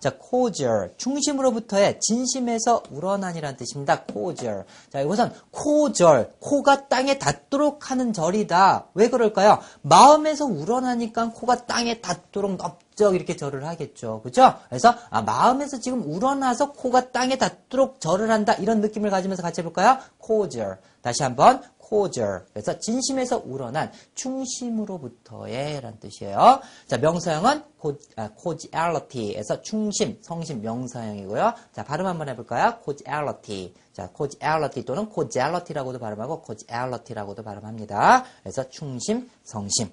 자, 0.00 0.12
cordial. 0.18 0.90
중심으로부터의 0.96 2.00
진심에서 2.00 2.82
우러난이라는 2.90 3.56
뜻입니다. 3.56 4.04
cordial. 4.10 4.64
자, 4.90 5.00
이것은 5.00 5.32
코절. 5.50 6.34
코가 6.40 6.88
땅에 6.88 7.18
닿도록 7.18 7.90
하는 7.90 8.12
절이다. 8.12 8.86
왜 8.94 9.10
그럴까요? 9.10 9.58
마음에서 9.82 10.44
우러나니까 10.44 11.32
코가 11.32 11.66
땅에 11.66 12.00
닿도록 12.00 12.56
넓적 12.56 13.14
이렇게 13.14 13.36
절을 13.36 13.66
하겠죠. 13.66 14.20
그죠? 14.22 14.54
그래서 14.68 14.94
아, 15.10 15.22
마음에서 15.22 15.80
지금 15.80 16.02
우러나서 16.02 16.72
코가 16.72 17.10
땅에 17.10 17.36
닿도록 17.36 18.00
절을 18.00 18.30
한다. 18.30 18.54
이런 18.54 18.80
느낌을 18.80 19.10
가지면서 19.10 19.42
같이 19.42 19.60
해볼까요? 19.60 19.98
cordial. 20.24 20.76
다시 21.02 21.22
한번 21.22 21.62
cordial. 21.88 22.42
그래서 22.52 22.78
진심에서 22.78 23.42
우러난 23.44 23.90
중심으로부터의 24.14 25.80
라는 25.80 25.98
뜻이에요. 25.98 26.60
자, 26.86 26.98
명사형은 26.98 27.62
cordiality에서 28.36 29.62
중심, 29.62 30.18
성심 30.20 30.62
명사형이고요. 30.62 31.54
자, 31.72 31.84
발음 31.84 32.06
한번 32.06 32.28
해볼까요? 32.28 32.78
cordiality. 32.84 33.72
자, 33.92 34.10
cordiality 34.16 34.84
또는 34.84 35.08
cordiality라고도 35.12 35.98
발음하고 35.98 36.42
cordiality라고도 36.42 37.42
발음합니다. 37.42 38.24
그래서 38.42 38.68
중심, 38.68 39.28
성심. 39.44 39.90